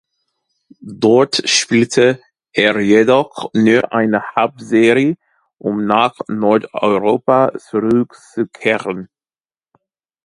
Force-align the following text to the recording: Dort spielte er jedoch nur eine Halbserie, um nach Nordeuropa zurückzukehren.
Dort 0.97 1.47
spielte 1.47 2.23
er 2.53 2.79
jedoch 2.79 3.51
nur 3.53 3.93
eine 3.93 4.23
Halbserie, 4.35 5.15
um 5.59 5.85
nach 5.85 6.15
Nordeuropa 6.27 7.51
zurückzukehren. 7.59 9.09